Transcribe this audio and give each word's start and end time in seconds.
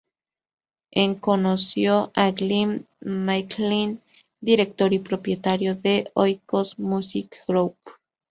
En 0.89 1.13
conoció 1.13 2.11
a 2.15 2.31
Glyn 2.31 2.87
MacLean, 3.01 4.01
director 4.39 4.91
y 4.93 4.97
propietario 4.97 5.75
de 5.75 6.09
Oikos 6.15 6.79
Music 6.79 7.35
Group. 7.47 7.77